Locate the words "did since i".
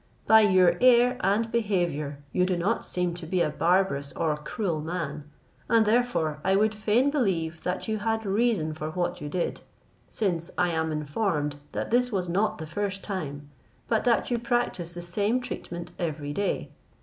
9.29-10.69